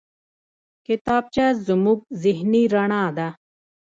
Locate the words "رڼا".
2.73-3.05